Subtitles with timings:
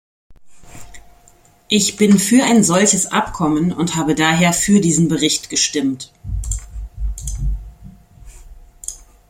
[1.67, 6.11] Ich bin für ein solches Abkommen und habe daher für diesen Bericht gestimmt.